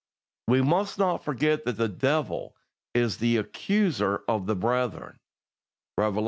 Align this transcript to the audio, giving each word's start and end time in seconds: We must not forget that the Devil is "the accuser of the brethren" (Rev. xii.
We 0.47 0.63
must 0.63 0.97
not 0.97 1.23
forget 1.23 1.63
that 1.65 1.77
the 1.77 1.87
Devil 1.87 2.55
is 2.95 3.17
"the 3.19 3.37
accuser 3.37 4.23
of 4.27 4.47
the 4.47 4.55
brethren" 4.55 5.19
(Rev. 5.95 6.15
xii. 6.15 6.19